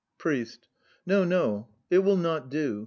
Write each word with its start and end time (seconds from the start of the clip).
PRIEST. 0.17 0.67
No, 1.05 1.23
no; 1.23 1.67
it 1.91 1.99
will 1.99 2.17
not 2.17 2.49
do. 2.49 2.79